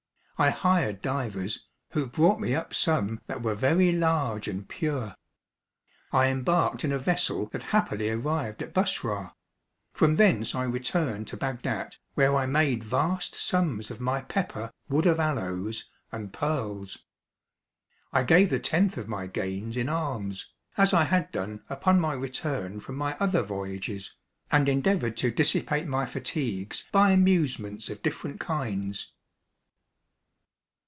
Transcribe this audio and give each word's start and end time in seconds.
I 0.43 0.49
hired 0.49 1.03
divers, 1.03 1.67
who 1.91 2.07
brought 2.07 2.39
me 2.39 2.55
up 2.55 2.73
some 2.73 3.21
that 3.27 3.43
were 3.43 3.53
very 3.53 3.91
large 3.91 4.47
and 4.47 4.67
pure. 4.67 5.13
I 6.11 6.29
embarked 6.29 6.83
in 6.83 6.91
a 6.91 6.97
vessel 6.97 7.45
that 7.51 7.61
happily 7.61 8.09
arrived 8.09 8.63
at 8.63 8.73
Bussorah; 8.73 9.33
from 9.93 10.15
thence 10.15 10.55
I 10.55 10.63
returned 10.63 11.27
to 11.27 11.37
Bagdat, 11.37 11.99
where 12.15 12.35
I 12.35 12.47
made 12.47 12.83
vast 12.83 13.35
sums 13.35 13.91
of 13.91 14.01
my 14.01 14.21
pepper, 14.21 14.71
wood 14.89 15.05
of 15.05 15.19
aloes, 15.19 15.91
and 16.11 16.33
pearls. 16.33 17.05
I 18.11 18.23
gave 18.23 18.49
the 18.49 18.57
tenth 18.59 18.97
of 18.97 19.07
my 19.07 19.27
gains 19.27 19.77
in 19.77 19.89
alms, 19.89 20.51
as 20.75 20.91
I 20.91 21.03
had 21.03 21.31
done 21.31 21.63
upon 21.69 21.99
my 21.99 22.13
return 22.13 22.79
from 22.79 22.95
my 22.95 23.15
other 23.19 23.43
voyages, 23.43 24.15
and 24.51 24.67
endeavoured 24.67 25.17
to 25.17 25.29
dissipate 25.29 25.85
my 25.85 26.07
fatigues 26.07 26.85
by 26.91 27.11
amusements 27.11 27.89
of 27.91 28.01
different 28.01 28.39
kinds. 28.39 29.13